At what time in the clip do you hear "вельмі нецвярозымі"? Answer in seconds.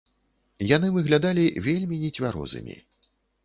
1.69-2.83